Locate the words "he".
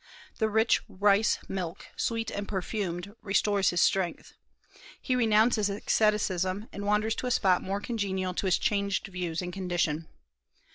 4.99-5.15